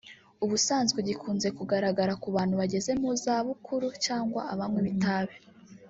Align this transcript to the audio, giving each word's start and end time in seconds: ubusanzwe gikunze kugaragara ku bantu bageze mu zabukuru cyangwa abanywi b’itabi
ubusanzwe 0.43 0.99
gikunze 1.07 1.47
kugaragara 1.57 2.13
ku 2.21 2.27
bantu 2.35 2.53
bageze 2.61 2.91
mu 3.01 3.09
zabukuru 3.23 3.87
cyangwa 4.05 4.41
abanywi 4.53 4.79
b’itabi 4.85 5.35